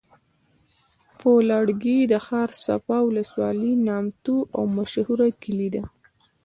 فولادګی 1.17 1.99
د 2.11 2.13
ښارصفا 2.25 2.97
ولسوالی 3.03 3.73
نامتو 3.87 4.37
او 4.55 4.63
مشهوره 4.77 5.27
کلي 5.43 5.67
دی 5.73 5.81